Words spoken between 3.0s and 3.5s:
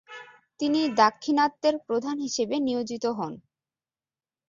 হন।